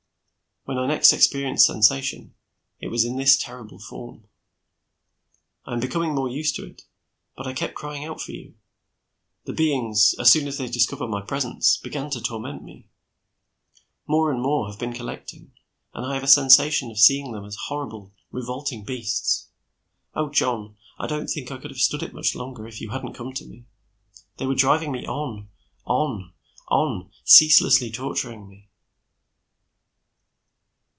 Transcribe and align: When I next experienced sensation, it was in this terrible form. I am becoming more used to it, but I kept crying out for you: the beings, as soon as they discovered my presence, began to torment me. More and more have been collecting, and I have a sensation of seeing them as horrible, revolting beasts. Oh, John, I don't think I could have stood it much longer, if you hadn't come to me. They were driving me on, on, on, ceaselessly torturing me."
When 0.63 0.77
I 0.77 0.85
next 0.85 1.11
experienced 1.11 1.65
sensation, 1.65 2.35
it 2.79 2.89
was 2.89 3.03
in 3.03 3.17
this 3.17 3.35
terrible 3.35 3.79
form. 3.79 4.27
I 5.65 5.73
am 5.73 5.79
becoming 5.79 6.13
more 6.13 6.29
used 6.29 6.55
to 6.55 6.65
it, 6.67 6.83
but 7.35 7.47
I 7.47 7.51
kept 7.53 7.73
crying 7.73 8.05
out 8.05 8.21
for 8.21 8.31
you: 8.31 8.53
the 9.45 9.53
beings, 9.53 10.13
as 10.19 10.31
soon 10.31 10.47
as 10.47 10.59
they 10.59 10.69
discovered 10.69 11.07
my 11.07 11.19
presence, 11.19 11.77
began 11.77 12.11
to 12.11 12.21
torment 12.21 12.61
me. 12.63 12.87
More 14.05 14.31
and 14.31 14.39
more 14.39 14.69
have 14.69 14.77
been 14.79 14.93
collecting, 14.93 15.51
and 15.95 16.05
I 16.05 16.13
have 16.13 16.23
a 16.23 16.27
sensation 16.27 16.91
of 16.91 16.99
seeing 16.99 17.31
them 17.31 17.43
as 17.43 17.57
horrible, 17.65 18.13
revolting 18.31 18.83
beasts. 18.85 19.47
Oh, 20.13 20.29
John, 20.29 20.77
I 20.99 21.07
don't 21.07 21.27
think 21.27 21.49
I 21.51 21.57
could 21.57 21.71
have 21.71 21.81
stood 21.81 22.03
it 22.03 22.13
much 22.13 22.35
longer, 22.35 22.67
if 22.67 22.79
you 22.79 22.91
hadn't 22.91 23.13
come 23.15 23.33
to 23.33 23.45
me. 23.45 23.65
They 24.37 24.45
were 24.45 24.53
driving 24.53 24.91
me 24.91 25.07
on, 25.07 25.49
on, 25.85 26.33
on, 26.67 27.09
ceaselessly 27.25 27.89
torturing 27.89 28.47
me." 28.47 28.67